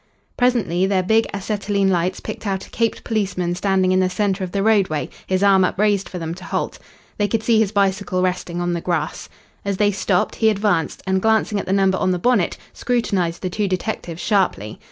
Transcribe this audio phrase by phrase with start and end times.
[0.35, 4.51] Presently their big acetylene lights picked out a caped policeman standing in the centre of
[4.51, 6.79] the roadway, his arm upraised for them to halt.
[7.19, 9.29] They could see his bicycle resting on the grass.
[9.63, 13.49] As they stopped, he advanced and, glancing at the number on the bonnet, scrutinised the
[13.51, 14.79] two detectives sharply.